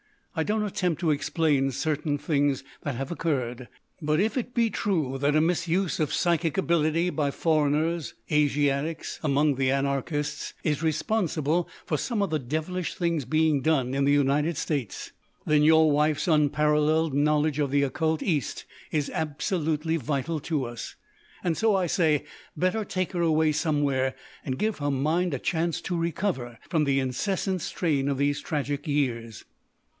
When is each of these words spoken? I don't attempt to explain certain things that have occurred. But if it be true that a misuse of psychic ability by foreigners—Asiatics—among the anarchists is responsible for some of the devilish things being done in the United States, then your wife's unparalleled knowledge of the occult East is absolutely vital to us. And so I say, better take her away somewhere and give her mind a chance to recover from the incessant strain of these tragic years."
I 0.33 0.41
don't 0.43 0.63
attempt 0.63 0.99
to 1.01 1.11
explain 1.11 1.71
certain 1.71 2.17
things 2.17 2.63
that 2.83 2.95
have 2.95 3.11
occurred. 3.11 3.67
But 4.01 4.19
if 4.21 4.35
it 4.35 4.55
be 4.55 4.71
true 4.71 5.19
that 5.19 5.35
a 5.35 5.41
misuse 5.41 5.99
of 5.99 6.11
psychic 6.11 6.57
ability 6.57 7.11
by 7.11 7.29
foreigners—Asiatics—among 7.29 9.55
the 9.55 9.69
anarchists 9.69 10.55
is 10.63 10.81
responsible 10.81 11.69
for 11.85 11.97
some 11.99 12.23
of 12.23 12.31
the 12.31 12.39
devilish 12.39 12.95
things 12.95 13.25
being 13.25 13.61
done 13.61 13.93
in 13.93 14.05
the 14.05 14.11
United 14.11 14.57
States, 14.57 15.11
then 15.45 15.61
your 15.63 15.91
wife's 15.91 16.27
unparalleled 16.29 17.13
knowledge 17.13 17.59
of 17.59 17.69
the 17.69 17.83
occult 17.83 18.23
East 18.23 18.65
is 18.89 19.11
absolutely 19.13 19.97
vital 19.97 20.39
to 20.39 20.63
us. 20.65 20.95
And 21.43 21.55
so 21.55 21.75
I 21.75 21.85
say, 21.87 22.23
better 22.57 22.83
take 22.85 23.11
her 23.11 23.21
away 23.21 23.51
somewhere 23.51 24.15
and 24.45 24.57
give 24.57 24.79
her 24.79 24.89
mind 24.89 25.35
a 25.35 25.39
chance 25.39 25.79
to 25.81 25.95
recover 25.97 26.57
from 26.69 26.85
the 26.85 26.99
incessant 26.99 27.61
strain 27.61 28.09
of 28.09 28.17
these 28.17 28.41
tragic 28.41 28.87
years." 28.87 29.45